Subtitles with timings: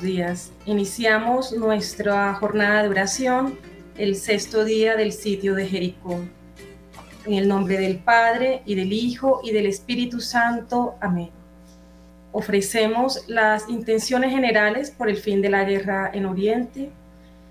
[0.00, 0.52] días.
[0.64, 3.58] Iniciamos nuestra jornada de oración
[3.96, 6.20] el sexto día del sitio de Jericó.
[7.24, 10.96] En el nombre del Padre y del Hijo y del Espíritu Santo.
[11.00, 11.30] Amén.
[12.32, 16.90] Ofrecemos las intenciones generales por el fin de la guerra en Oriente,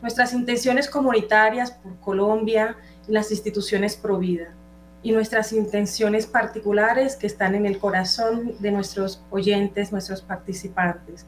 [0.01, 2.75] nuestras intenciones comunitarias por Colombia
[3.07, 4.53] y las instituciones pro vida
[5.01, 11.27] y nuestras intenciones particulares que están en el corazón de nuestros oyentes, nuestros participantes,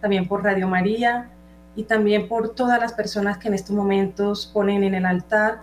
[0.00, 1.30] también por Radio María
[1.76, 5.62] y también por todas las personas que en estos momentos ponen en el altar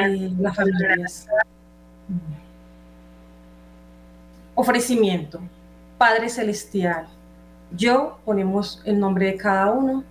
[0.00, 1.26] eh, las familias.
[4.54, 5.40] Ofrecimiento.
[5.96, 7.06] Padre Celestial,
[7.70, 10.04] yo ponemos el nombre de cada uno,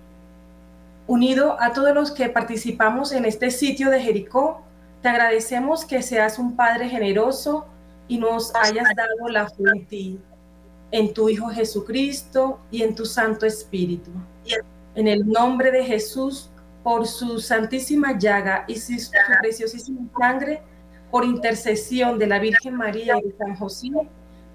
[1.06, 4.62] unido a todos los que participamos en este sitio de Jericó,
[5.02, 7.66] te agradecemos que seas un Padre generoso
[8.08, 10.20] y nos hayas dado la fe en ti,
[10.90, 14.10] en tu Hijo Jesucristo y en tu Santo Espíritu.
[14.94, 16.50] En el nombre de Jesús,
[16.82, 18.92] por su santísima llaga y su
[19.40, 20.62] preciosísima sangre,
[21.10, 23.90] por intercesión de la Virgen María y de San José,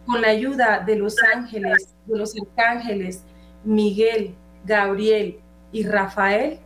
[0.06, 3.24] con la ayuda de los ángeles, de los arcángeles,
[3.64, 4.36] Miguel,
[4.66, 5.40] Gabriel
[5.72, 6.60] y Rafael,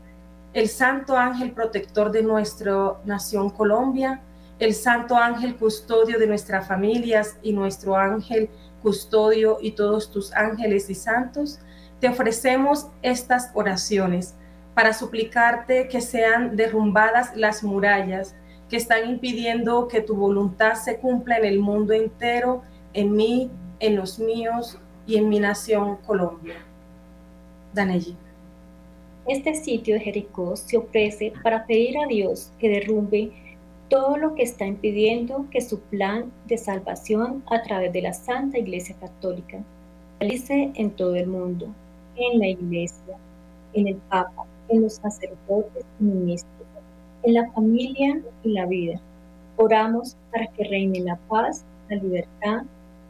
[0.53, 4.21] el santo ángel protector de nuestra nación Colombia,
[4.59, 8.49] el santo ángel custodio de nuestras familias y nuestro ángel
[8.83, 11.59] custodio y todos tus ángeles y santos,
[11.99, 14.35] te ofrecemos estas oraciones
[14.75, 18.35] para suplicarte que sean derrumbadas las murallas
[18.69, 23.49] que están impidiendo que tu voluntad se cumpla en el mundo entero, en mí,
[23.79, 24.77] en los míos
[25.07, 26.55] y en mi nación Colombia.
[27.73, 28.15] Danelli.
[29.27, 33.31] Este sitio de Jericó se ofrece para pedir a Dios que derrumbe
[33.93, 38.57] todo lo que está impidiendo que su plan de salvación a través de la Santa
[38.57, 39.59] Iglesia Católica
[40.19, 41.67] realice en todo el mundo,
[42.15, 43.15] en la Iglesia,
[43.73, 46.67] en el Papa, en los sacerdotes y ministros,
[47.21, 48.99] en la familia y la vida.
[49.57, 52.63] Oramos para que reine la paz, la libertad.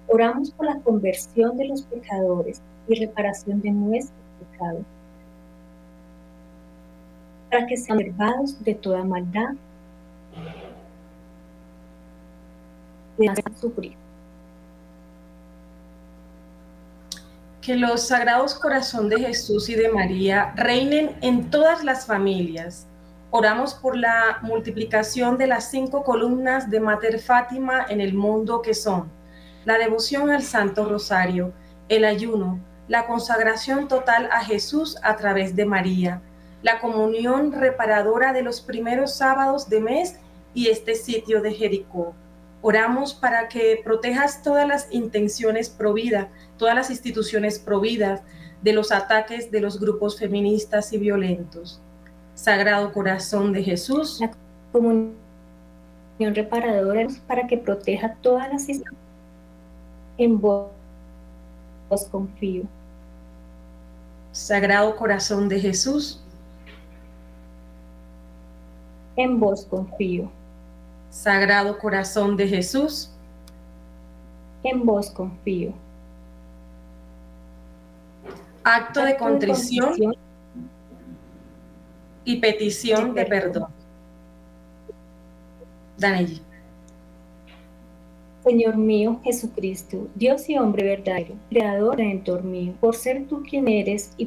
[0.10, 4.20] Oramos por la conversión de los pecadores y reparación de nuestros
[4.52, 4.84] pecados
[7.50, 9.54] para que sean salvados de toda maldad
[17.62, 22.88] Que los sagrados corazón de Jesús y de María reinen en todas las familias.
[23.32, 28.74] Oramos por la multiplicación de las cinco columnas de Mater Fátima en el mundo que
[28.74, 29.10] son
[29.66, 31.54] la devoción al Santo Rosario,
[31.90, 36.22] el ayuno, la consagración total a Jesús a través de María,
[36.62, 40.20] la comunión reparadora de los primeros sábados de mes
[40.54, 42.14] y este sitio de Jericó.
[42.64, 48.24] Oramos para que protejas todas las intenciones providas, todas las instituciones providas
[48.64, 51.80] de los ataques de los grupos feministas y violentos.
[52.34, 54.20] Sagrado Corazón de Jesús.
[54.20, 54.32] La
[54.72, 55.14] comunión
[56.18, 59.04] reparadora para que proteja todas las instituciones.
[60.18, 60.72] En vos
[62.10, 62.64] confío.
[64.32, 66.24] Sagrado Corazón de Jesús
[69.16, 70.32] en vos confío.
[71.14, 73.12] Sagrado Corazón de Jesús,
[74.64, 75.72] en vos confío.
[78.64, 80.16] Acto, de, contrición
[82.26, 83.68] y petición de, perdón.
[86.00, 86.42] Danelli.
[88.44, 93.68] Señor mío Jesucristo, Dios y hombre verdadero, creador y redentor mío, por ser tú quien
[93.68, 94.26] eres y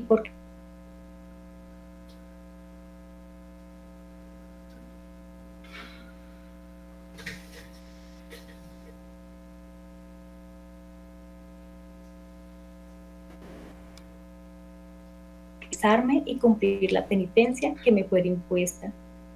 [16.25, 18.93] y cumplir la penitencia que me fuera impuesta.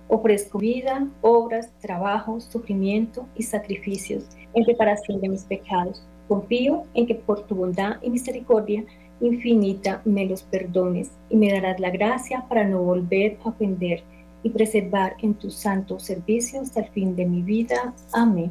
[0.09, 4.25] Ofrezco vida, obras, trabajo, sufrimiento y sacrificios
[4.55, 6.03] en reparación de mis pecados.
[6.27, 8.85] Confío en que por tu bondad y misericordia
[9.21, 14.03] infinita me los perdones y me darás la gracia para no volver a ofender
[14.43, 17.95] y preservar en tu santo servicio hasta el fin de mi vida.
[18.13, 18.51] Amén.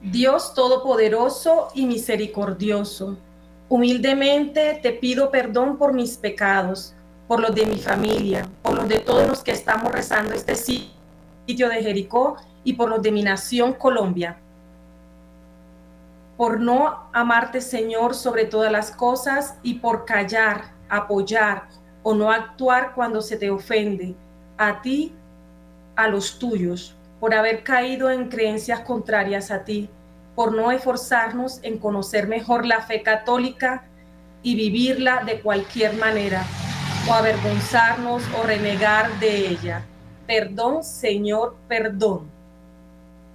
[0.00, 3.16] Dios Todopoderoso y Misericordioso
[3.72, 6.94] Humildemente te pido perdón por mis pecados,
[7.26, 11.70] por los de mi familia, por los de todos los que estamos rezando este sitio
[11.70, 14.36] de Jericó y por los de mi nación Colombia.
[16.36, 21.70] Por no amarte, Señor, sobre todas las cosas y por callar, apoyar
[22.02, 24.14] o no actuar cuando se te ofende
[24.58, 25.14] a ti,
[25.96, 29.88] a los tuyos, por haber caído en creencias contrarias a ti
[30.34, 33.84] por no esforzarnos en conocer mejor la fe católica
[34.42, 36.44] y vivirla de cualquier manera,
[37.08, 39.84] o avergonzarnos o renegar de ella.
[40.26, 42.30] Perdón, Señor, perdón.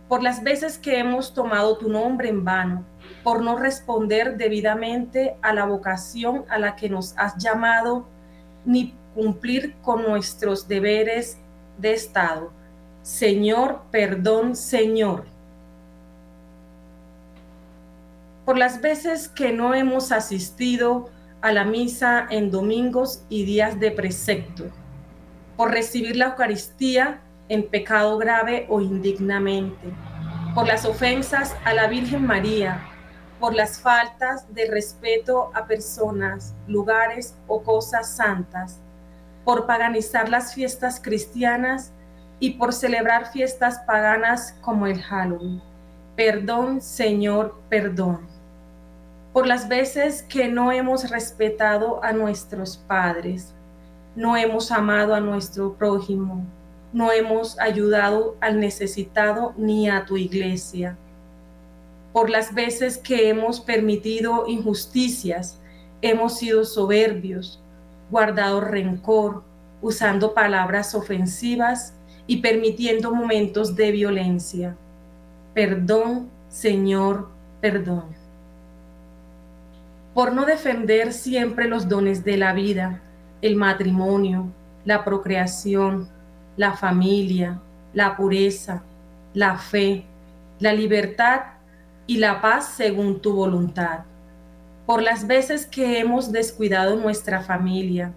[0.08, 2.86] Por las veces que hemos tomado tu nombre en vano,
[3.24, 8.08] por no responder debidamente a la vocación a la que nos has llamado,
[8.66, 11.38] ni cumplir con nuestros deberes
[11.78, 12.52] de Estado.
[13.02, 15.26] Señor, perdón, Señor.
[18.48, 21.10] Por las veces que no hemos asistido
[21.42, 24.68] a la misa en domingos y días de precepto,
[25.58, 29.94] por recibir la Eucaristía en pecado grave o indignamente,
[30.56, 32.80] por las ofensas a la Virgen María,
[33.38, 38.80] por las faltas de respeto a personas, lugares o cosas santas,
[39.44, 41.92] por paganizar las fiestas cristianas
[42.40, 45.62] y por celebrar fiestas paganas como el Halloween.
[46.16, 48.37] Perdón, Señor, perdón.
[49.38, 53.54] Por las veces que no hemos respetado a nuestros padres,
[54.16, 56.44] no hemos amado a nuestro prójimo,
[56.92, 60.98] no hemos ayudado al necesitado ni a tu iglesia.
[62.14, 65.60] Por las veces que hemos permitido injusticias,
[66.02, 67.62] hemos sido soberbios,
[68.10, 69.44] guardado rencor,
[69.84, 71.94] usando palabras ofensivas
[72.26, 74.76] y permitiendo momentos de violencia.
[75.54, 77.30] Perdón, Señor,
[77.62, 78.17] perdón.
[80.18, 83.04] Por no defender siempre los dones de la vida,
[83.44, 84.48] el matrimonio,
[84.84, 86.10] la procreación,
[86.56, 87.62] la familia,
[87.94, 88.82] la pureza,
[89.36, 90.06] la fe,
[90.58, 91.42] la libertad
[92.08, 94.00] y la paz según tu voluntad
[94.88, 98.12] por las veces que hemos descuidado nuestra familia,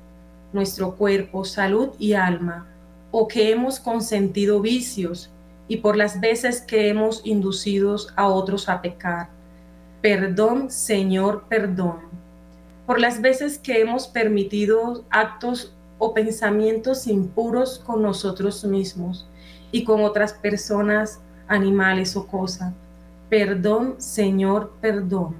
[0.54, 2.66] nuestro cuerpo, salud y alma,
[3.10, 5.28] o que hemos consentido vicios,
[5.68, 9.28] y por las veces que hemos inducido a otros a pecar.
[10.00, 11.98] Perdón, Señor, perdón.
[12.86, 19.28] Por las veces que hemos permitido actos o pensamientos impuros con nosotros mismos
[19.70, 22.72] y con otras personas, animales o cosas.
[23.28, 25.36] Perdón, Señor, perdón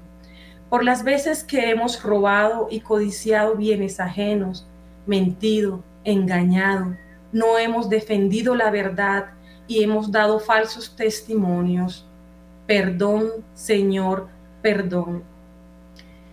[0.71, 4.65] por las veces que hemos robado y codiciado bienes ajenos,
[5.05, 6.95] mentido, engañado,
[7.33, 9.31] no hemos defendido la verdad
[9.67, 12.07] y hemos dado falsos testimonios.
[12.67, 14.40] Perdón, Señor, perdón.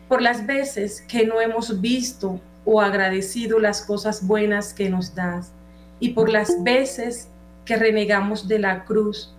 [0.08, 5.52] Por las veces que no hemos visto o agradecido las cosas buenas que nos das
[6.00, 7.28] y por las veces
[7.64, 9.34] que renegamos de la cruz,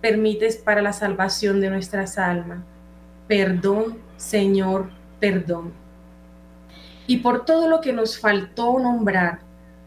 [0.00, 2.60] permites para la salvación de nuestras almas.
[3.28, 5.72] Perdón, Señor, perdón.
[7.06, 9.40] Y por todo lo que nos faltó nombrar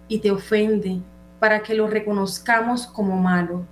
[0.07, 1.00] y te ofende,
[1.39, 3.65] para que lo reconozcamos como malo,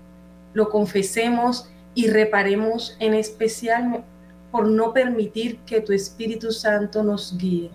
[0.54, 4.04] lo confesemos y reparemos en especial
[4.52, 7.72] por no permitir que tu Espíritu Santo nos guíe.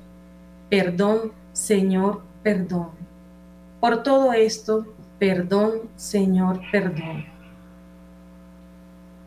[0.69, 2.91] Perdón, Señor, perdón.
[3.81, 4.87] Por todo esto,
[5.19, 7.25] perdón, Señor, perdón.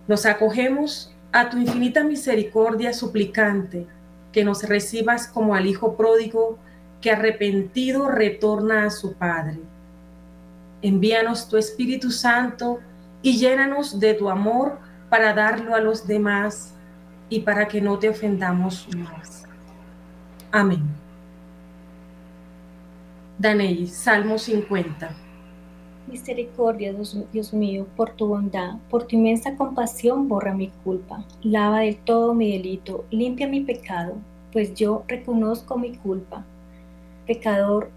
[0.08, 3.88] Nos acogemos a tu infinita misericordia suplicante,
[4.32, 6.58] que nos recibas como al Hijo pródigo
[7.02, 9.60] que arrepentido retorna a su Padre.
[10.82, 12.80] Envíanos tu Espíritu Santo
[13.22, 14.80] y llénanos de tu amor
[15.10, 16.74] para darlo a los demás
[17.30, 19.46] y para que no te ofendamos más.
[20.52, 20.84] Amén.
[23.38, 25.16] Danei, Salmo 50.
[26.08, 26.94] Misericordia,
[27.32, 32.34] Dios mío, por tu bondad, por tu inmensa compasión, borra mi culpa, lava del todo
[32.34, 34.16] mi delito, limpia mi pecado,
[34.52, 36.44] pues yo reconozco mi culpa.
[37.28, 37.92] Pecador,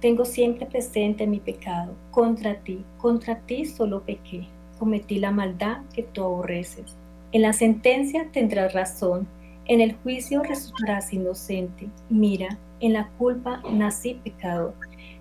[0.00, 1.94] tengo siempre presente mi pecado.
[2.10, 4.46] Contra ti, contra ti solo pequé,
[4.78, 6.94] cometí la maldad que tú aborreces.
[7.34, 9.26] En la sentencia tendrás razón,
[9.66, 11.88] en el juicio resultarás inocente.
[12.08, 14.74] Mira, en la culpa nací pecador,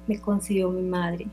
[0.05, 1.25] me concibió mi madre.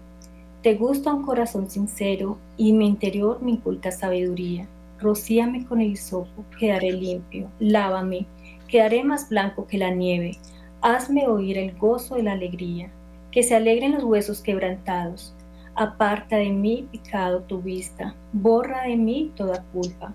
[0.63, 4.69] Te gusta un corazón sincero y mi interior me inculta sabiduría.
[4.99, 7.51] Rocíame con el hisopo, quedaré limpio.
[7.59, 8.27] Lávame,
[8.67, 10.39] quedaré más blanco que la nieve.
[10.81, 12.91] Hazme oír el gozo de la alegría,
[13.31, 15.35] que se alegren los huesos quebrantados.
[15.75, 20.15] Aparta de mí pecado tu vista, borra de mí toda culpa.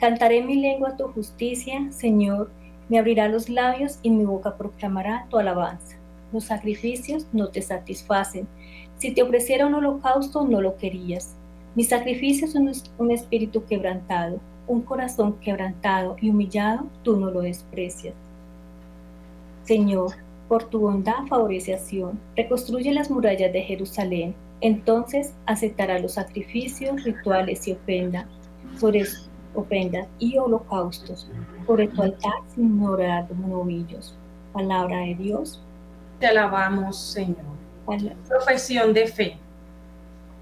[0.00, 2.50] Cantaré mi lengua tu justicia, Señor,
[2.88, 5.96] Me abrirá los labios y mi boca proclamará tu alabanza.
[6.32, 8.48] Los sacrificios no te satisfacen.
[8.98, 11.36] Si te ofreciera un holocausto, no lo querías.
[11.76, 12.56] Mi sacrificio es
[12.98, 18.14] un espíritu quebrantado, un corazón quebrantado y humillado, tú no lo desprecias.
[19.62, 20.14] Señor,
[20.48, 21.78] por tu bondad favorece a
[22.34, 28.26] reconstruye las murallas de Jerusalén, entonces aceptará los sacrificios, rituales y ofrendas,
[28.78, 29.04] sobre
[29.54, 31.28] ofrendas y holocaustos,
[31.66, 34.14] sobre tu altar ignorar los novillos.
[34.52, 35.60] Palabra de Dios.
[36.18, 37.36] Te alabamos, Señor.
[38.28, 39.36] Profesión de fe.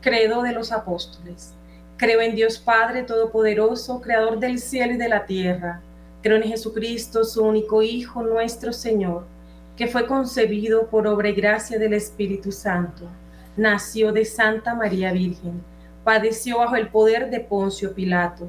[0.01, 1.55] Credo de los apóstoles.
[1.97, 5.81] Creo en Dios Padre Todopoderoso, Creador del cielo y de la tierra.
[6.23, 9.27] Creo en Jesucristo, su único Hijo, nuestro Señor,
[9.77, 13.09] que fue concebido por obra y gracia del Espíritu Santo.
[13.57, 15.63] Nació de Santa María Virgen.
[16.05, 18.49] Padeció bajo el poder de Poncio Pilato.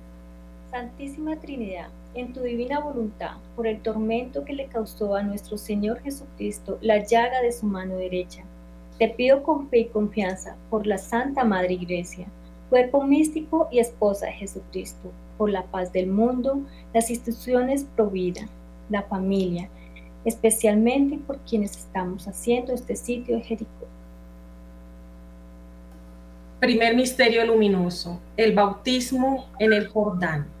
[0.71, 5.99] Santísima Trinidad en tu divina voluntad, por el tormento que le causó a nuestro Señor
[6.01, 8.43] Jesucristo la llaga de su mano derecha.
[8.97, 12.25] Te pido con fe y confianza por la Santa Madre Iglesia,
[12.69, 16.61] cuerpo místico y esposa de Jesucristo, por la paz del mundo,
[16.93, 18.47] las instituciones pro vida,
[18.89, 19.67] la familia,
[20.23, 23.87] especialmente por quienes estamos haciendo este sitio de Jericó.
[26.61, 30.60] Primer misterio luminoso, el bautismo en el Jordán.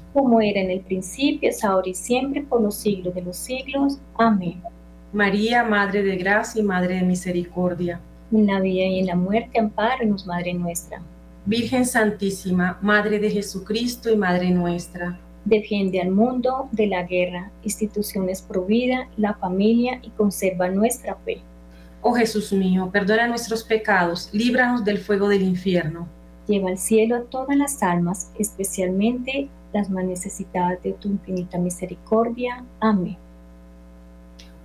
[0.13, 3.99] como era en el principio, es ahora y siempre, por los siglos de los siglos.
[4.15, 4.61] Amén.
[5.13, 7.99] María, Madre de Gracia y Madre de Misericordia.
[8.31, 11.01] En la vida y en la muerte, amparanos, Madre nuestra.
[11.45, 15.19] Virgen Santísima, Madre de Jesucristo y Madre nuestra.
[15.43, 21.41] Defiende al mundo de la guerra, instituciones pro vida, la familia y conserva nuestra fe.
[22.01, 26.07] Oh Jesús mío, perdona nuestros pecados, líbranos del fuego del infierno.
[26.47, 32.63] Lleva al cielo a todas las almas, especialmente las más necesitadas de tu infinita misericordia.
[32.79, 33.17] Amén.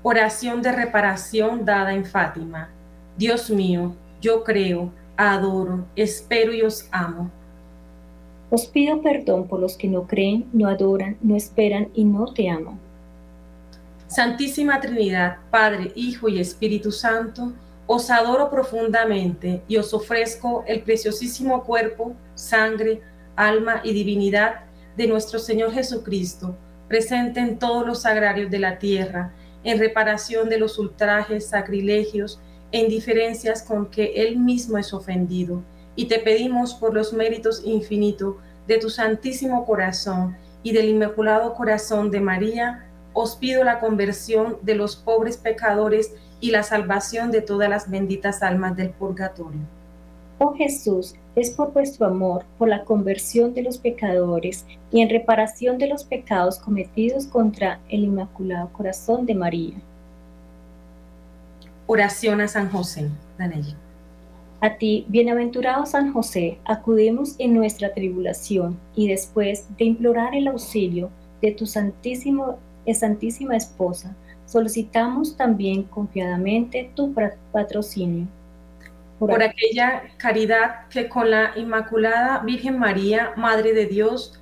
[0.02, 2.68] Oración de reparación dada en Fátima.
[3.16, 7.30] Dios mío, yo creo, adoro, espero y os amo.
[8.50, 12.48] Os pido perdón por los que no creen, no adoran, no esperan y no te
[12.48, 12.78] aman.
[14.06, 17.52] Santísima Trinidad, Padre, Hijo y Espíritu Santo,
[17.88, 23.00] os adoro profundamente y os ofrezco el preciosísimo cuerpo, sangre,
[23.34, 24.60] alma y divinidad
[24.96, 26.56] de nuestro Señor Jesucristo,
[26.88, 29.32] presente en todos los agrarios de la tierra,
[29.64, 32.40] en reparación de los ultrajes, sacrilegios
[32.72, 35.62] e indiferencias con que Él mismo es ofendido,
[35.94, 38.36] y te pedimos por los méritos infinitos
[38.66, 44.74] de tu santísimo corazón y del inmaculado corazón de María, os pido la conversión de
[44.74, 49.60] los pobres pecadores y la salvación de todas las benditas almas del purgatorio.
[50.38, 55.76] Oh Jesús, es por vuestro amor, por la conversión de los pecadores y en reparación
[55.76, 59.74] de los pecados cometidos contra el Inmaculado Corazón de María.
[61.86, 63.08] Oración a San José.
[63.38, 63.74] Danelli.
[64.62, 71.10] A ti, bienaventurado San José, acudimos en nuestra tribulación y después de implorar el auxilio
[71.42, 74.16] de tu santísimo, eh, santísima esposa,
[74.46, 77.14] solicitamos también confiadamente tu
[77.52, 78.26] patrocinio.
[79.18, 84.38] Por, por aquella caridad que con la Inmaculada Virgen María, Madre de Dios,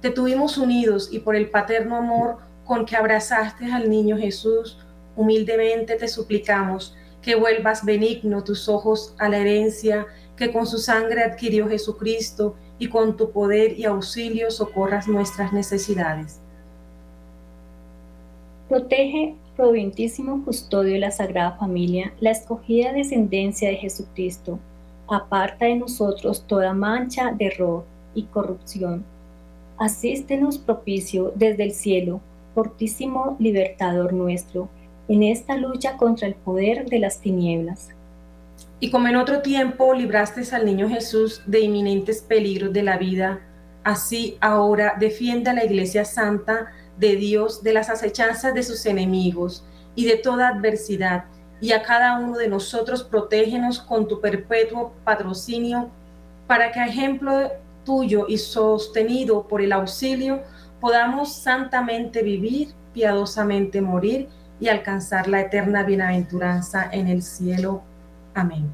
[0.00, 4.78] te tuvimos unidos y por el paterno amor con que abrazaste al niño Jesús,
[5.16, 11.22] humildemente te suplicamos que vuelvas benigno tus ojos a la herencia que con su sangre
[11.22, 16.40] adquirió Jesucristo y con tu poder y auxilio socorras nuestras necesidades.
[18.68, 24.58] Protege, providentísimo custodio de la Sagrada Familia, la escogida descendencia de Jesucristo.
[25.08, 29.04] Aparta de nosotros toda mancha de error y corrupción.
[29.78, 32.20] Asístenos propicio desde el cielo,
[32.54, 34.68] fortísimo libertador nuestro
[35.08, 37.90] en esta lucha contra el poder de las tinieblas.
[38.80, 43.40] Y como en otro tiempo libraste al niño Jesús de inminentes peligros de la vida,
[43.82, 49.64] así ahora defienda a la Iglesia Santa de Dios de las acechanzas de sus enemigos
[49.94, 51.24] y de toda adversidad,
[51.60, 55.88] y a cada uno de nosotros protégenos con tu perpetuo patrocinio,
[56.46, 57.50] para que a ejemplo
[57.84, 60.42] tuyo y sostenido por el auxilio,
[60.80, 64.28] podamos santamente vivir, piadosamente morir
[64.60, 67.82] y alcanzar la eterna bienaventuranza en el cielo.
[68.34, 68.68] Amén.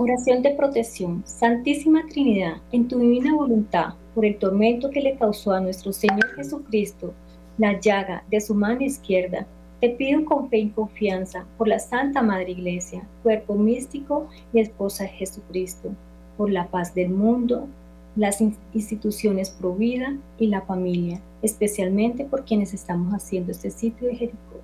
[0.00, 1.24] Oración de protección.
[1.26, 6.36] Santísima Trinidad, en tu divina voluntad, por el tormento que le causó a nuestro Señor
[6.36, 7.12] Jesucristo,
[7.58, 9.44] la llaga de su mano izquierda,
[9.80, 15.02] te pido con fe y confianza por la Santa Madre Iglesia, cuerpo místico y esposa
[15.02, 15.90] de Jesucristo,
[16.36, 17.66] por la paz del mundo,
[18.14, 18.40] las
[18.72, 24.60] instituciones pro vida y la familia, especialmente por quienes estamos haciendo este sitio de Jericó.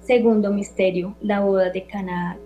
[0.00, 2.45] Segundo misterio, la boda de Canaán.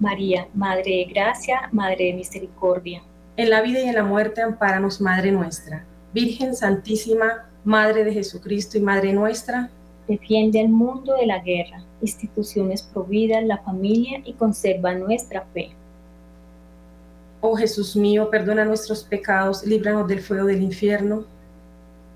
[0.00, 3.02] María, Madre de Gracia, Madre de Misericordia.
[3.36, 5.84] En la vida y en la muerte, ampáranos, Madre nuestra.
[6.12, 9.70] Virgen Santísima, Madre de Jesucristo y Madre nuestra.
[10.08, 15.70] Defiende al mundo de la guerra instituciones providas, la familia y conserva nuestra fe.
[17.40, 21.24] Oh Jesús mío, perdona nuestros pecados, líbranos del fuego del infierno.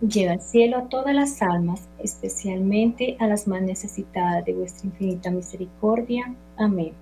[0.00, 5.30] Lleva al cielo a todas las almas, especialmente a las más necesitadas de vuestra infinita
[5.30, 6.34] misericordia.
[6.58, 6.92] Amén.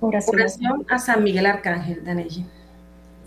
[0.00, 2.44] Oración, a San Miguel Arcángel, Danelle.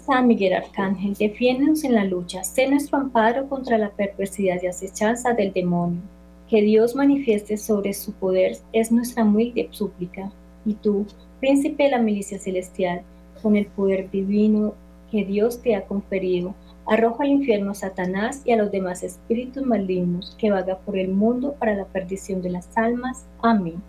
[0.06, 5.34] San Miguel Arcángel, defiéndonos en la lucha, sé nuestro amparo contra la perversidad y acechanza
[5.34, 6.02] del demonio.
[6.50, 10.32] Que Dios manifieste sobre su poder es nuestra humilde súplica.
[10.66, 11.06] Y tú,
[11.40, 13.02] príncipe de la milicia celestial,
[13.42, 14.76] con el poder divino
[15.12, 19.66] que Dios te ha conferido, arroja al infierno a Satanás y a los demás espíritus
[19.66, 23.26] malignos que vaga por el mundo para la perdición de las almas.
[23.42, 23.82] Amén.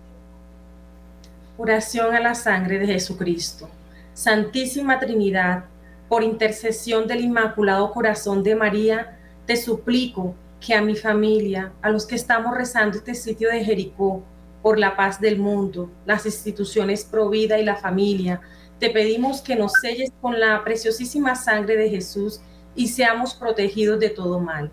[1.61, 3.69] Oración a la sangre de Jesucristo.
[4.15, 5.65] Santísima Trinidad,
[6.09, 12.07] por intercesión del Inmaculado Corazón de María, te suplico que a mi familia, a los
[12.07, 14.23] que estamos rezando este sitio de Jericó,
[14.63, 18.41] por la paz del mundo, las instituciones pro vida y la familia,
[18.79, 22.41] te pedimos que nos selles con la preciosísima sangre de Jesús
[22.77, 24.71] y seamos protegidos de todo mal.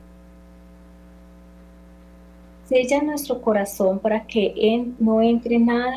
[2.70, 5.96] Sella nuestro corazón para que no entre nada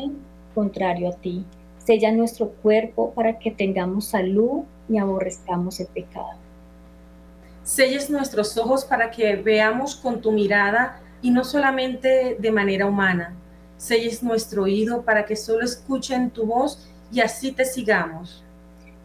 [0.53, 1.45] contrario a ti.
[1.77, 6.37] Sella nuestro cuerpo para que tengamos salud y aborrezcamos el pecado.
[7.63, 13.35] Selles nuestros ojos para que veamos con tu mirada y no solamente de manera humana.
[13.77, 18.43] Selles nuestro oído para que solo escuchen tu voz y así te sigamos.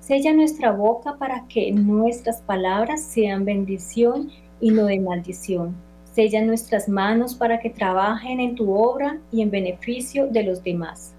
[0.00, 4.30] Sella nuestra boca para que nuestras palabras sean bendición
[4.60, 5.74] y no de maldición.
[6.12, 11.13] Sella nuestras manos para que trabajen en tu obra y en beneficio de los demás.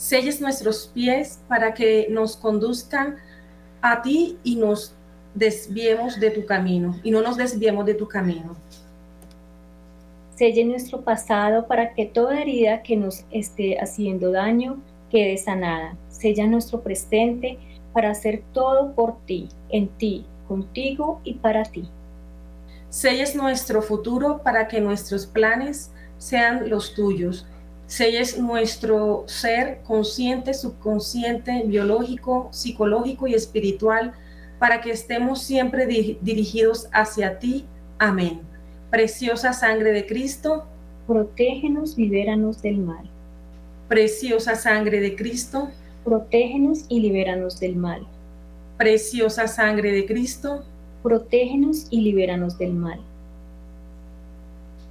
[0.00, 3.16] Selles nuestros pies para que nos conduzcan
[3.82, 4.94] a ti y nos
[5.34, 8.56] desviemos de tu camino y no nos desviemos de tu camino.
[10.36, 15.94] Selle nuestro pasado para que toda herida que nos esté haciendo daño quede sanada.
[16.08, 17.58] Sella nuestro presente
[17.92, 21.86] para hacer todo por ti, en ti, contigo y para ti.
[22.88, 27.46] Selles nuestro futuro para que nuestros planes sean los tuyos.
[27.90, 34.12] Selles nuestro ser consciente, subconsciente, biológico, psicológico y espiritual
[34.60, 37.64] para que estemos siempre dirigidos hacia ti.
[37.98, 38.42] Amén.
[38.92, 40.66] Preciosa sangre de Cristo,
[41.08, 43.10] protégenos, libéranos del mal.
[43.88, 45.68] Preciosa sangre de Cristo,
[46.04, 48.06] protégenos y libéranos del mal.
[48.78, 50.62] Preciosa sangre de Cristo,
[51.02, 53.00] protégenos y libéranos del mal.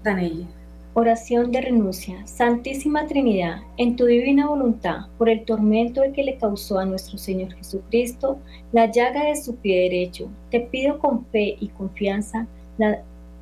[0.03, 0.58] Danelle.
[0.99, 2.27] Oración de renuncia.
[2.27, 7.53] Santísima Trinidad, en tu divina voluntad, por el tormento que le causó a nuestro Señor
[7.53, 8.37] Jesucristo
[8.73, 12.47] la llaga de su pie derecho, te pido con fe y confianza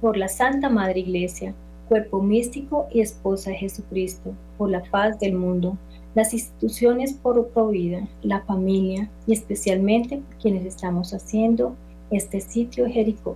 [0.01, 1.55] por la Santa Madre Iglesia,
[1.89, 5.79] cuerpo místico y esposa de Jesucristo, por la paz del mundo
[6.13, 7.39] las instituciones por
[7.71, 11.75] vida, la familia y especialmente quienes estamos haciendo
[12.11, 13.35] este sitio Jericó.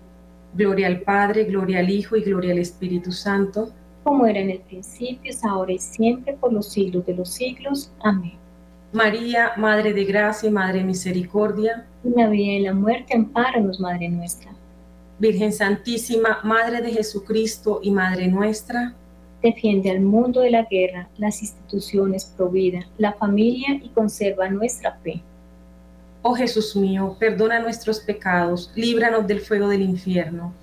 [0.53, 3.71] Gloria al Padre, gloria al Hijo y gloria al Espíritu Santo.
[4.03, 7.91] Como era en el principio, es ahora y siempre, por los siglos de los siglos.
[8.01, 8.33] Amén.
[8.93, 11.85] María, Madre de Gracia y Madre de Misericordia.
[12.03, 14.51] En la vida y en la muerte, ampáranos, Madre nuestra.
[15.19, 18.95] Virgen Santísima, Madre de Jesucristo y Madre nuestra.
[19.41, 25.21] Defiende al mundo de la guerra, las instituciones, provida, la familia y conserva nuestra fe.
[26.23, 30.53] Oh Jesús mío, perdona nuestros pecados, líbranos del fuego del infierno.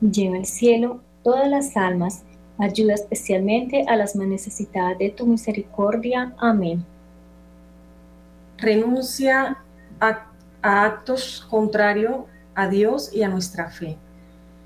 [0.00, 2.22] Lleva al cielo todas las almas,
[2.58, 6.34] ayuda especialmente a las más necesitadas de tu misericordia.
[6.38, 6.84] Amén.
[8.58, 9.58] Renuncia
[9.98, 10.26] a,
[10.62, 12.18] a actos contrarios
[12.54, 13.96] a Dios y a nuestra fe.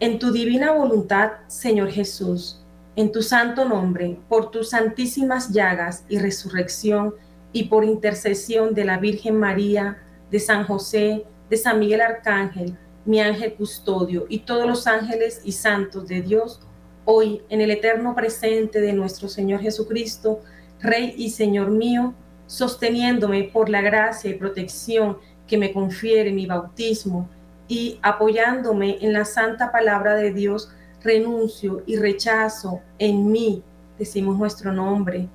[0.01, 2.62] En tu divina voluntad, Señor Jesús,
[2.94, 7.14] en tu santo nombre, por tus santísimas llagas y resurrección,
[7.53, 9.99] y por intercesión de la Virgen María,
[10.31, 15.53] de San José, de San Miguel Arcángel, mi ángel custodio, y todos los ángeles y
[15.53, 16.61] santos de Dios,
[17.05, 20.41] hoy en el eterno presente de nuestro Señor Jesucristo,
[20.81, 22.13] Rey y Señor mío,
[22.47, 27.29] sosteniéndome por la gracia y protección que me confiere mi bautismo
[27.67, 30.71] y apoyándome en la santa palabra de Dios,
[31.03, 33.63] renuncio y rechazo en mí,
[33.99, 35.29] decimos nuestro nombre,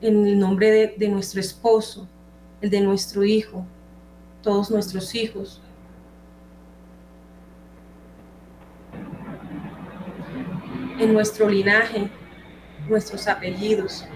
[0.00, 2.06] en el nombre de, nuestro esposo,
[2.60, 3.64] el de nuestro hijo,
[4.42, 5.62] todos nuestros hijos.
[10.98, 12.10] En nuestro linaje,
[12.88, 14.06] nuestros apellidos.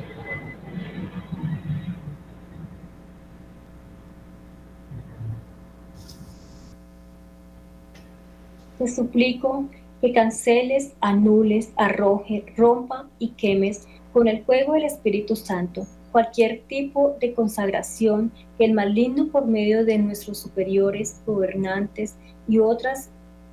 [8.79, 9.69] Te suplico
[10.01, 17.17] que canceles, anules, arroje, rompa y quemes con el fuego del Espíritu Santo cualquier tipo
[17.21, 22.17] de consagración que el maligno por medio de nuestros superiores, gobernantes
[22.49, 23.11] y otras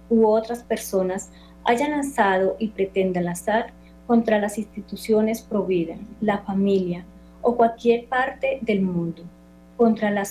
[0.09, 1.31] u otras personas
[1.65, 3.73] hayan lanzado y pretendan lanzar
[4.07, 7.05] contra las instituciones provida, la familia
[7.41, 9.23] o cualquier parte del mundo,
[9.75, 10.23] contra la,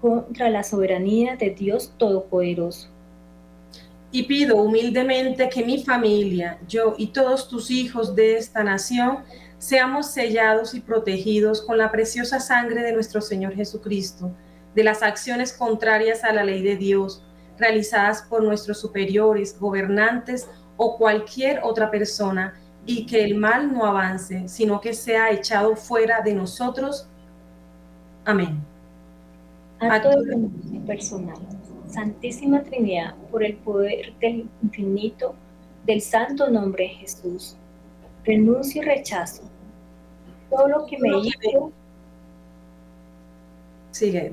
[0.00, 2.88] contra la soberanía de Dios Todopoderoso
[4.10, 9.18] y pido humildemente que mi familia, yo y todos tus hijos de esta nación
[9.58, 14.32] seamos sellados y protegidos con la preciosa sangre de nuestro Señor Jesucristo,
[14.74, 17.22] de las acciones contrarias a la ley de Dios,
[17.58, 22.54] realizadas por nuestros superiores, gobernantes o cualquier otra persona,
[22.86, 27.06] y que el mal no avance, sino que sea echado fuera de nosotros.
[28.24, 28.64] Amén.
[29.80, 30.50] A, todo el
[30.86, 31.36] personal.
[31.88, 35.34] Santísima Trinidad, por el poder del infinito
[35.86, 37.56] del santo nombre de Jesús,
[38.24, 39.42] renuncio y rechazo
[40.50, 41.72] todo lo que me hizo.
[43.90, 44.32] Sigue,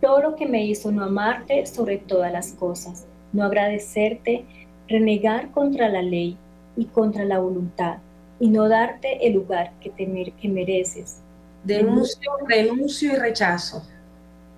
[0.00, 4.44] Todo lo que me hizo no amarte sobre todas las cosas, no agradecerte,
[4.88, 6.36] renegar contra la ley
[6.76, 7.98] y contra la voluntad,
[8.40, 11.20] y no darte el lugar que, te, que mereces.
[11.64, 13.86] Denuncio, renuncio y rechazo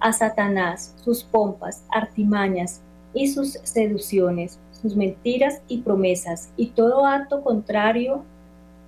[0.02, 2.82] a Satanás, sus pompas, artimañas
[3.14, 8.24] y sus seducciones, sus mentiras y promesas, y todo acto contrario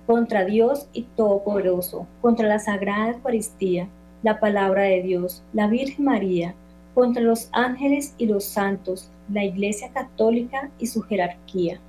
[0.05, 3.87] contra Dios y Todopoderoso, contra la Sagrada Eucaristía,
[4.23, 6.53] la palabra de Dios, la Virgen María,
[6.93, 11.79] contra los ángeles y los santos, la Iglesia Católica y su jerarquía.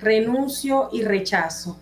[0.00, 1.78] Renuncio y rechazo.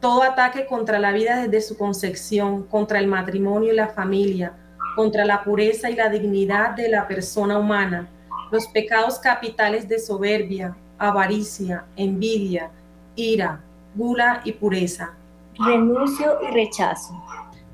[0.00, 4.54] Todo ataque contra la vida desde su concepción, contra el matrimonio y la familia,
[4.96, 8.08] contra la pureza y la dignidad de la persona humana,
[8.50, 12.70] los pecados capitales de soberbia, avaricia, envidia,
[13.14, 13.60] ira,
[13.94, 15.12] gula y pureza.
[15.58, 17.22] Renuncio y rechazo.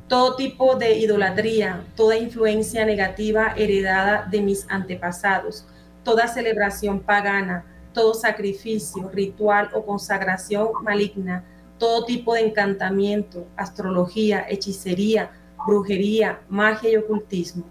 [0.09, 5.65] Todo tipo de idolatría, toda influencia negativa heredada de mis antepasados,
[6.03, 11.45] toda celebración pagana, todo sacrificio, ritual o consagración maligna,
[11.79, 15.31] todo tipo de encantamiento, astrología, hechicería,
[15.67, 17.65] brujería, magia y ocultismo.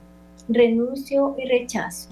[0.48, 2.10] Renuncio y rechazo.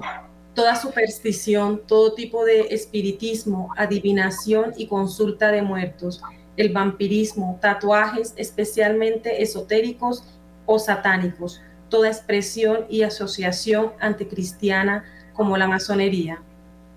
[0.53, 6.21] Toda superstición, todo tipo de espiritismo, adivinación y consulta de muertos,
[6.57, 10.23] el vampirismo, tatuajes especialmente esotéricos
[10.65, 16.41] o satánicos, toda expresión y asociación anticristiana como la masonería.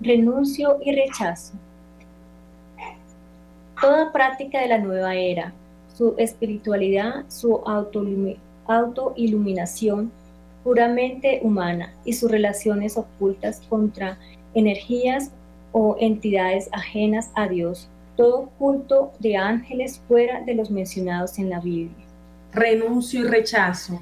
[0.00, 1.54] Renuncio y rechazo.
[3.80, 5.52] Toda práctica de la nueva era,
[5.96, 10.12] su espiritualidad, su autolimitación autoiluminación
[10.64, 14.18] puramente humana y sus relaciones ocultas contra
[14.54, 15.30] energías
[15.72, 21.60] o entidades ajenas a Dios, todo culto de ángeles fuera de los mencionados en la
[21.60, 22.04] Biblia.
[22.52, 24.00] Renuncio y rechazo.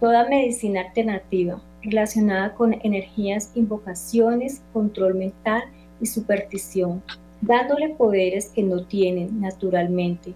[0.00, 5.62] Toda medicina alternativa relacionada con energías, invocaciones, control mental
[6.00, 7.02] y superstición,
[7.40, 10.34] dándole poderes que no tienen naturalmente.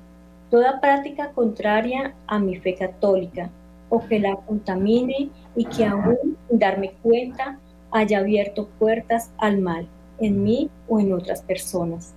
[0.50, 3.50] Toda práctica contraria a mi fe católica,
[3.88, 7.58] o que la contamine y que aún sin darme cuenta
[7.90, 9.86] haya abierto puertas al mal
[10.18, 12.14] en mí o en otras personas.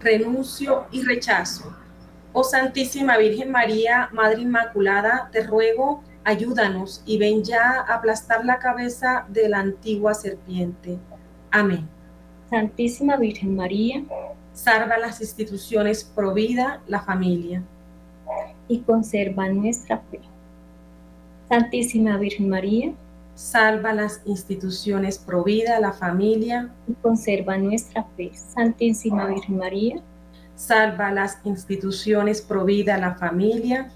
[0.00, 1.74] renuncio y rechazo.
[2.32, 8.58] Oh Santísima Virgen María, Madre Inmaculada, te ruego, ayúdanos y ven ya a aplastar la
[8.58, 10.98] cabeza de la antigua serpiente.
[11.50, 11.88] Amén.
[12.50, 14.04] Santísima Virgen María,
[14.52, 17.62] salva las instituciones pro vida, la familia.
[18.68, 20.20] Y conserva nuestra fe.
[21.48, 22.92] Santísima Virgen María,
[23.34, 26.72] salva las instituciones pro vida, la familia.
[26.88, 28.32] Y conserva nuestra fe.
[28.34, 30.00] Santísima Virgen María,
[30.56, 33.90] salva las instituciones pro vida, la familia.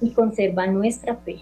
[0.00, 1.40] Y conserva nuestra fe.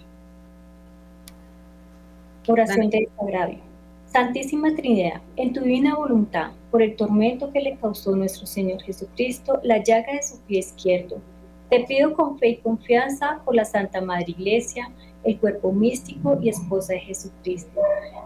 [2.47, 3.59] Oración de desagravio.
[4.05, 9.59] Santísima Trinidad, en tu divina voluntad, por el tormento que le causó nuestro Señor Jesucristo,
[9.63, 11.21] la llaga de su pie izquierdo,
[11.69, 14.89] te pido con fe y confianza por la Santa Madre Iglesia,
[15.23, 17.79] el cuerpo místico y esposa de Jesucristo,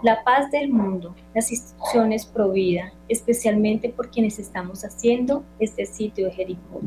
[0.04, 6.26] la paz del mundo, las instituciones pro vida, especialmente por quienes estamos haciendo este sitio
[6.26, 6.82] de Jericó.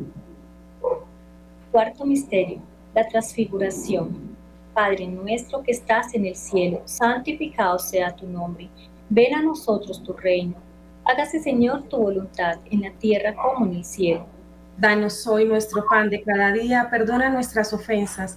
[1.71, 2.61] Cuarto misterio,
[2.95, 4.37] la transfiguración.
[4.73, 8.69] Padre nuestro que estás en el cielo, santificado sea tu nombre.
[9.09, 10.55] Ven a nosotros tu reino.
[11.05, 14.27] Hágase, Señor, tu voluntad en la tierra como en el cielo.
[14.79, 18.37] Danos hoy nuestro pan de cada día, perdona nuestras ofensas,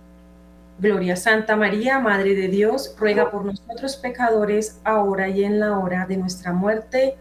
[0.81, 6.05] Gloria Santa María, Madre de Dios, ruega por nosotros pecadores, ahora y en la hora
[6.05, 7.15] de nuestra muerte.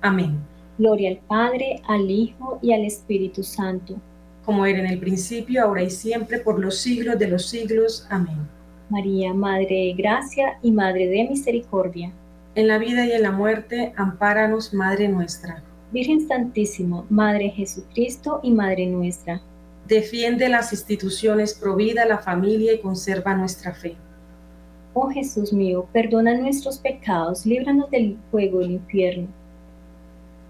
[0.00, 0.38] Amén.
[0.78, 3.96] Gloria al Padre, al Hijo y al Espíritu Santo
[4.50, 8.06] como era en el principio, ahora y siempre, por los siglos de los siglos.
[8.10, 8.48] Amén.
[8.88, 12.12] María, Madre de Gracia y Madre de Misericordia.
[12.56, 15.62] En la vida y en la muerte, ampáranos, Madre nuestra.
[15.92, 19.40] Virgen Santísima, Madre Jesucristo y Madre nuestra.
[19.90, 23.96] Defiende las instituciones, provida la familia y conserva nuestra fe.
[24.94, 29.28] Oh Jesús mío, perdona nuestros pecados, líbranos del fuego del infierno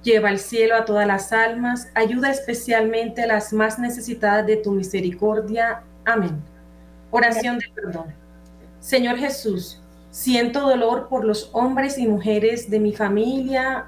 [0.03, 4.72] Lleva al cielo a todas las almas, ayuda especialmente a las más necesitadas de tu
[4.72, 5.82] misericordia.
[6.05, 6.43] Amén.
[7.11, 8.07] Oración de perdón.
[8.80, 9.80] Señor Jesús,
[10.11, 13.86] siento dolor por los hombres y mujeres de mi familia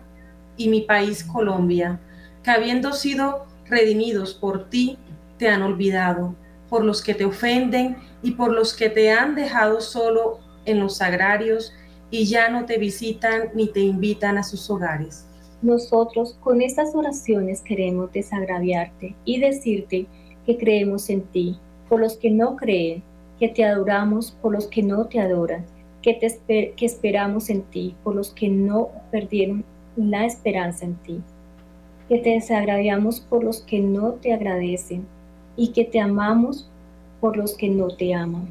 [0.57, 2.01] y mi país Colombia,
[2.43, 4.99] que habiendo sido redimidos por ti,
[5.43, 6.37] te han olvidado,
[6.71, 10.99] por los que te ofenden y por los que te han dejado solo en los
[10.99, 11.73] sagrarios
[12.13, 15.27] y ya no te visitan ni te invitan a sus hogares.
[15.61, 20.07] Nosotros con estas oraciones queremos desagraviarte y decirte
[20.47, 23.03] que creemos en ti, por los que no creen,
[23.41, 25.67] que te adoramos por los que no te adoran,
[26.03, 26.21] que,
[26.77, 29.65] que esperamos en ti, por los que no perdieron
[29.97, 31.21] la esperanza en ti,
[32.09, 35.05] que te desagraviamos por los que no te agradecen
[35.57, 36.69] y que te amamos
[37.21, 38.49] por los que no te aman.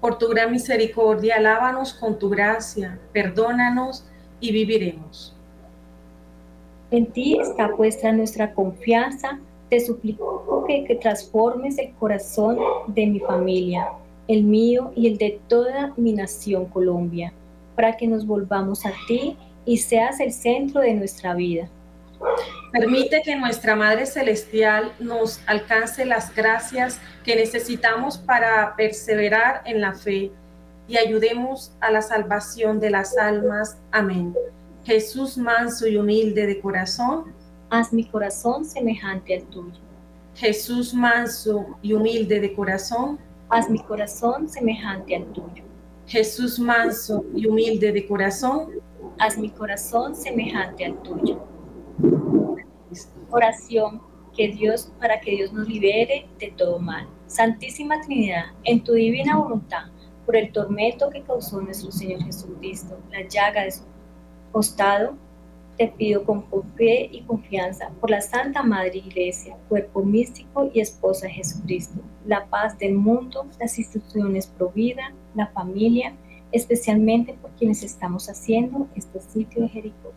[0.00, 4.04] Por tu gran misericordia, alábanos con tu gracia, perdónanos
[4.40, 5.34] y viviremos.
[6.90, 9.38] En ti está puesta nuestra confianza.
[9.70, 12.58] Te suplico que, que, transformes el corazón
[12.88, 13.88] de mi familia,
[14.28, 17.32] el mío y el de toda mi nación Colombia,
[17.76, 21.68] para que nos volvamos a ti y seas el centro de nuestra vida.
[22.72, 29.94] Permite que nuestra Madre Celestial nos alcance las gracias que necesitamos para perseverar en la
[29.94, 30.32] fe
[30.88, 33.76] y ayudemos a la salvación de las almas.
[33.90, 34.34] Amén.
[34.84, 37.34] Jesús manso y humilde de corazón,
[37.68, 39.78] haz mi corazón semejante al tuyo.
[40.34, 43.18] Jesús manso y humilde de corazón,
[43.50, 45.62] haz mi corazón semejante al tuyo.
[46.06, 48.70] Jesús manso y humilde de corazón,
[49.18, 51.38] haz mi corazón semejante al tuyo.
[53.32, 54.00] Oración
[54.36, 57.08] que Dios para que Dios nos libere de todo mal.
[57.26, 59.86] Santísima Trinidad, en tu divina voluntad,
[60.26, 63.82] por el tormento que causó nuestro Señor Jesucristo, la llaga de su
[64.52, 65.16] costado,
[65.78, 66.44] te pido con
[66.76, 72.46] fe y confianza por la Santa Madre Iglesia, cuerpo místico y esposa de Jesucristo, la
[72.46, 76.14] paz del mundo, las instituciones pro vida, la familia,
[76.52, 80.12] especialmente por quienes estamos haciendo este sitio de Jericó.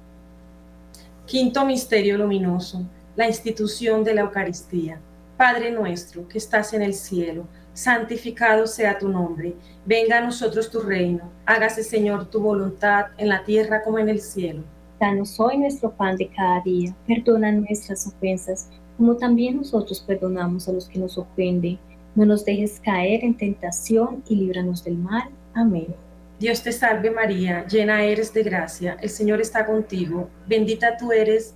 [1.26, 2.86] Quinto misterio luminoso,
[3.16, 5.00] la institución de la Eucaristía.
[5.38, 9.54] Padre nuestro que estás en el cielo, santificado sea tu nombre,
[9.86, 14.22] venga a nosotros tu reino, hágase Señor tu voluntad en la tierra como en el
[14.22, 14.64] cielo.
[15.00, 16.96] Danos hoy nuestro pan de cada día.
[17.06, 21.78] Perdona nuestras ofensas, como también nosotros perdonamos a los que nos ofenden.
[22.16, 25.30] No nos dejes caer en tentación y líbranos del mal.
[25.54, 25.94] Amén.
[26.40, 31.56] Dios te salve María, llena eres de gracia, el Señor está contigo, bendita tú eres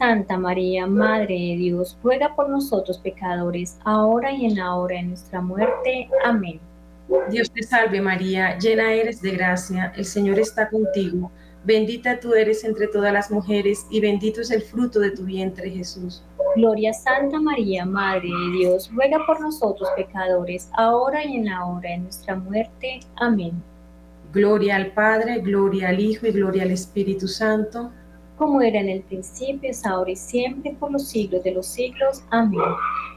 [0.00, 5.02] Santa María, Madre de Dios, ruega por nosotros pecadores, ahora y en la hora de
[5.02, 6.08] nuestra muerte.
[6.24, 6.58] Amén.
[7.30, 11.30] Dios te salve María, llena eres de gracia, el Señor está contigo,
[11.64, 15.68] bendita tú eres entre todas las mujeres y bendito es el fruto de tu vientre
[15.68, 16.24] Jesús.
[16.56, 21.90] Gloria Santa María, Madre de Dios, ruega por nosotros pecadores, ahora y en la hora
[21.90, 23.00] de nuestra muerte.
[23.16, 23.62] Amén.
[24.32, 27.90] Gloria al Padre, gloria al Hijo y gloria al Espíritu Santo.
[28.40, 32.24] Como era en el principio, es ahora y siempre, por los siglos de los siglos.
[32.30, 32.58] Amén.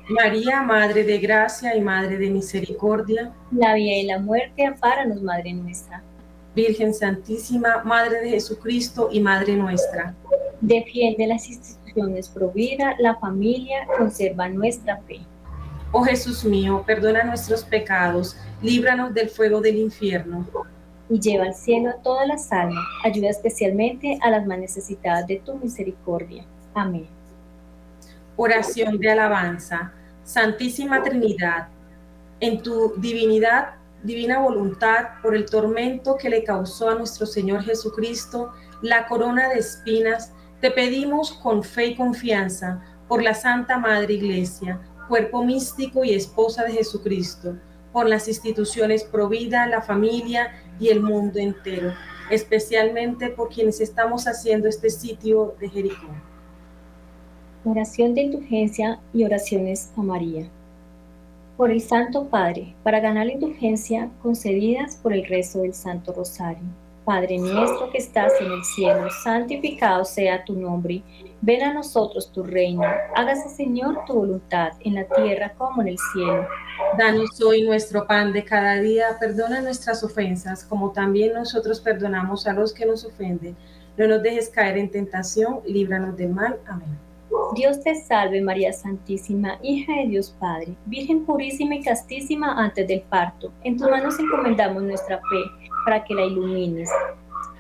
[0.09, 3.32] María, Madre de Gracia y Madre de Misericordia.
[3.49, 6.03] La vida y la muerte, ampáranos, Madre nuestra.
[6.53, 10.13] Virgen Santísima, Madre de Jesucristo y Madre nuestra.
[10.59, 15.21] Defiende las instituciones pro vida, la familia, conserva nuestra fe.
[15.93, 20.45] Oh Jesús mío, perdona nuestros pecados, líbranos del fuego del infierno.
[21.14, 25.36] Y lleva al cielo a todas las almas, ayuda especialmente a las más necesitadas de
[25.45, 26.43] tu misericordia.
[26.74, 27.07] Amén.
[28.36, 29.93] Oración de alabanza.
[30.24, 31.68] Santísima Trinidad,
[32.39, 38.51] en tu divinidad, divina voluntad, por el tormento que le causó a nuestro Señor Jesucristo,
[38.82, 44.82] la corona de espinas, te pedimos con fe y confianza por la Santa Madre Iglesia,
[45.07, 47.55] cuerpo místico y esposa de Jesucristo,
[47.91, 51.93] por las instituciones Provida, la familia y el mundo entero,
[52.30, 56.07] especialmente por quienes estamos haciendo este sitio de Jericó.
[57.65, 60.47] Oración de indulgencia y oraciones a María.
[61.55, 66.82] Por el Santo Padre, para ganar la indulgencia concedidas por el rezo del Santo Rosario.
[67.05, 71.03] Padre nuestro que estás en el cielo, santificado sea tu nombre.
[71.41, 72.83] Ven a nosotros tu reino.
[73.15, 76.47] Hágase, Señor, tu voluntad en la tierra como en el cielo.
[76.97, 79.17] Danos hoy nuestro pan de cada día.
[79.19, 83.55] Perdona nuestras ofensas, como también nosotros perdonamos a los que nos ofenden.
[83.97, 86.57] No nos dejes caer en tentación, líbranos del mal.
[86.67, 86.97] Amén.
[87.55, 93.01] Dios te salve María Santísima, hija de Dios Padre, Virgen purísima y castísima antes del
[93.01, 93.51] parto.
[93.63, 96.89] En tus manos encomendamos nuestra fe para que la ilumines.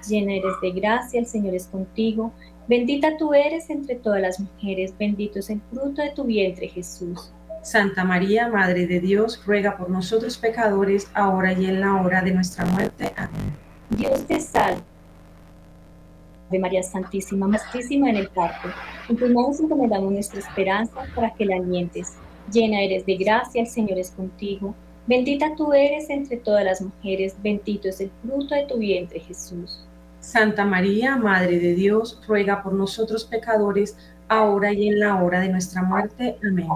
[0.07, 2.33] Llena eres de gracia, el Señor es contigo.
[2.67, 7.33] Bendita tú eres entre todas las mujeres, bendito es el fruto de tu vientre Jesús.
[7.61, 12.31] Santa María, Madre de Dios, ruega por nosotros pecadores, ahora y en la hora de
[12.31, 13.13] nuestra muerte.
[13.15, 13.53] Amén.
[13.89, 14.81] Dios te salve
[16.53, 18.69] de María Santísima, mastísima en el parto.
[19.09, 22.13] En tus manos encomendamos nuestra esperanza para que la alientes.
[22.51, 24.73] Llena eres de gracia, el Señor es contigo.
[25.05, 29.85] Bendita tú eres entre todas las mujeres, bendito es el fruto de tu vientre, Jesús.
[30.21, 33.97] Santa María, Madre de Dios, ruega por nosotros pecadores,
[34.29, 36.37] ahora y en la hora de nuestra muerte.
[36.47, 36.67] Amén.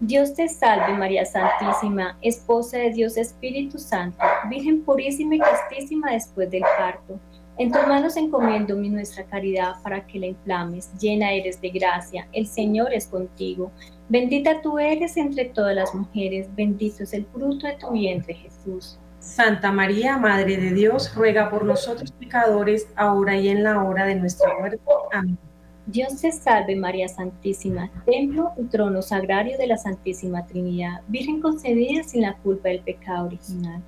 [0.00, 4.18] Dios te salve María Santísima, esposa de Dios Espíritu Santo,
[4.48, 7.18] Virgen purísima y castísima después del parto.
[7.56, 10.90] En tus manos encomiendo mi nuestra caridad para que la inflames.
[10.98, 13.70] Llena eres de gracia, el Señor es contigo.
[14.08, 18.98] Bendita tú eres entre todas las mujeres, bendito es el fruto de tu vientre Jesús.
[19.20, 24.16] Santa María, Madre de Dios, ruega por nosotros pecadores, ahora y en la hora de
[24.16, 24.80] nuestra muerte.
[25.12, 25.38] Amén.
[25.86, 32.02] Dios te salve María Santísima, templo y trono sagrario de la Santísima Trinidad, Virgen concebida
[32.02, 33.82] sin la culpa del pecado original.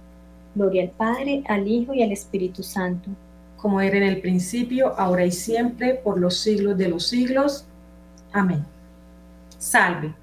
[0.54, 3.10] Gloria al Padre, al Hijo y al Espíritu Santo.
[3.66, 7.64] Como era en el principio, ahora y siempre, por los siglos de los siglos.
[8.32, 8.64] Amén.
[9.58, 10.14] Salve.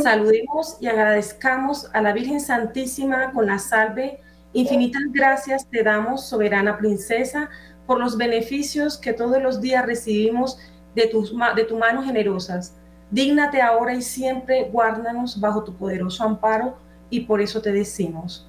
[0.00, 4.20] Saludemos y agradezcamos a la Virgen Santísima con la salve.
[4.52, 7.50] Infinitas gracias te damos, soberana princesa,
[7.88, 10.60] por los beneficios que todos los días recibimos
[10.94, 12.76] de, tus, de tu mano generosas.
[13.10, 16.76] Dígnate ahora y siempre, guárdanos bajo tu poderoso amparo
[17.10, 18.48] y por eso te decimos.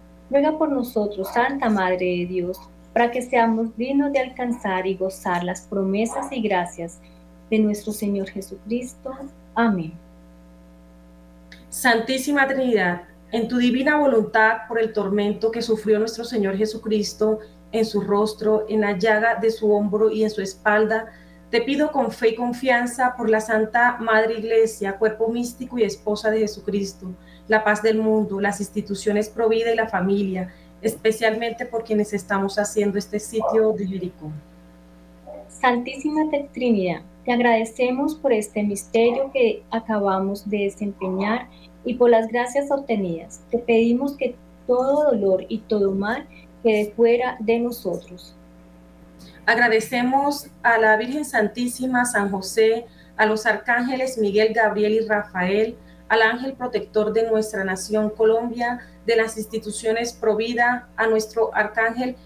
[0.31, 2.57] Ruega por nosotros, Santa Madre de Dios,
[2.93, 6.99] para que seamos dignos de alcanzar y gozar las promesas y gracias
[7.49, 9.11] de nuestro Señor Jesucristo.
[9.53, 9.91] Amén.
[11.67, 13.01] Santísima Trinidad,
[13.33, 17.39] en tu divina voluntad, por el tormento que sufrió nuestro Señor Jesucristo,
[17.73, 21.11] en su rostro, en la llaga de su hombro y en su espalda.
[21.49, 26.31] Te pido con fe y confianza por la Santa Madre Iglesia, cuerpo místico y esposa
[26.31, 27.07] de Jesucristo,
[27.51, 32.97] la paz del mundo, las instituciones Provida y la familia, especialmente por quienes estamos haciendo
[32.97, 34.31] este sitio de Jericó.
[35.49, 36.21] Santísima
[36.53, 41.49] Trinidad, te agradecemos por este misterio que acabamos de desempeñar
[41.83, 43.41] y por las gracias obtenidas.
[43.51, 44.33] Te pedimos que
[44.65, 46.25] todo dolor y todo mal
[46.63, 48.33] quede fuera de nosotros.
[49.45, 52.85] Agradecemos a la Virgen Santísima, San José,
[53.17, 55.75] a los arcángeles Miguel, Gabriel y Rafael,
[56.11, 62.17] al ángel protector de nuestra nación Colombia, de las instituciones Provida, a nuestro arcángel,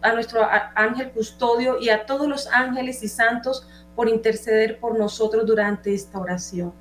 [0.00, 0.40] a nuestro
[0.74, 6.18] ángel custodio y a todos los ángeles y santos por interceder por nosotros durante esta
[6.18, 6.72] oración.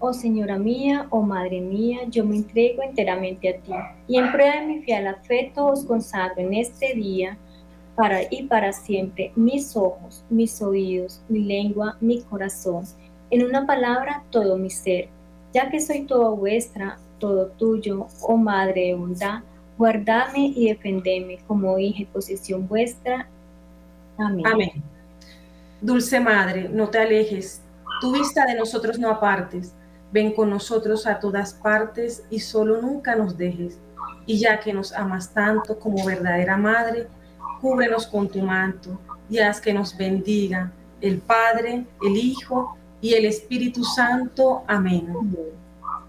[0.00, 3.72] Oh Señora mía, oh Madre mía, yo me entrego enteramente a ti,
[4.06, 7.38] y en prueba de mi fiel afecto os consagro en este día
[7.96, 12.84] para y para siempre mis ojos, mis oídos, mi lengua, mi corazón,
[13.30, 15.08] en una palabra todo mi ser,
[15.52, 19.40] ya que soy toda vuestra, todo tuyo, oh Madre de bondad,
[19.76, 23.28] guardadme y defendeme como hija y posesión vuestra.
[24.16, 24.46] Amén.
[24.46, 24.70] Amén.
[25.80, 27.62] Dulce Madre, no te alejes,
[28.00, 29.72] tu vista de nosotros no apartes
[30.10, 33.78] Ven con nosotros a todas partes y solo nunca nos dejes.
[34.24, 37.06] Y ya que nos amas tanto como verdadera madre,
[37.60, 43.24] cúbrenos con tu manto y haz que nos bendiga el Padre, el Hijo y el
[43.24, 44.62] Espíritu Santo.
[44.66, 45.08] Amén.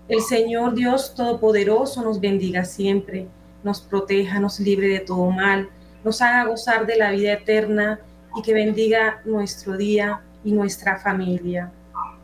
[0.08, 3.28] El Señor Dios Todopoderoso nos bendiga siempre,
[3.64, 5.70] nos proteja, nos libre de todo mal,
[6.04, 8.00] nos haga gozar de la vida eterna
[8.36, 11.72] y que bendiga nuestro día y nuestra familia.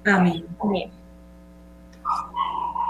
[0.06, 0.46] Amén.
[0.60, 0.90] Amén.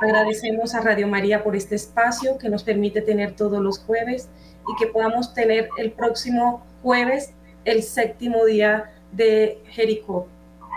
[0.01, 4.29] Agradecemos a Radio María por este espacio que nos permite tener todos los jueves
[4.67, 10.27] y que podamos tener el próximo jueves el séptimo día de Jericó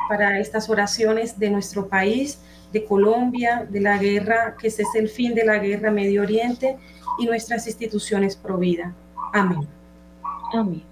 [0.09, 2.41] para estas oraciones de nuestro país,
[2.73, 6.77] de Colombia, de la guerra, que ese es el fin de la guerra Medio Oriente
[7.19, 8.95] y nuestras instituciones pro vida.
[9.33, 9.67] Amén.
[10.53, 10.83] Amén.